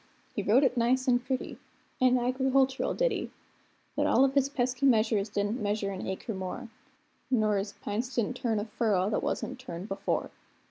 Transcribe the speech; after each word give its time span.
He 0.35 0.41
wrote 0.41 0.63
it 0.63 0.75
nice 0.75 1.07
and 1.07 1.23
pretty 1.23 1.59
an 2.01 2.17
agricultural 2.17 2.95
ditty; 2.95 3.29
But 3.95 4.07
all 4.07 4.25
o' 4.25 4.29
his 4.29 4.49
pesky 4.49 4.87
measures 4.87 5.29
didn't 5.29 5.61
measure 5.61 5.91
an 5.91 6.07
acre 6.07 6.33
more, 6.33 6.69
Nor 7.29 7.57
his 7.57 7.73
p'ints 7.85 8.15
didn't 8.15 8.35
turn 8.37 8.59
a 8.59 8.65
furrow 8.65 9.11
that 9.11 9.21
wasn't 9.21 9.59
turned 9.59 9.87
before. 9.89 10.31